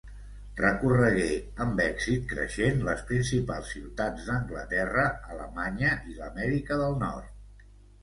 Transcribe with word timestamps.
Recorregué 0.59 1.27
amb 1.65 1.81
èxit 1.85 2.25
creixent 2.31 2.81
les 2.89 3.05
principals 3.11 3.71
ciutats 3.77 4.27
d'Anglaterra, 4.33 5.07
Alemanya 5.37 5.97
i 6.15 6.21
l'Amèrica 6.21 6.85
del 6.85 7.03
Nord. 7.09 7.67